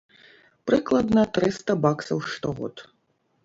Прыкладна 0.71 1.21
трыста 1.39 1.77
баксаў 1.87 2.27
штогод. 2.33 2.87